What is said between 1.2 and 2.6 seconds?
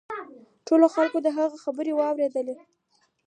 د هغه خبره واوریده.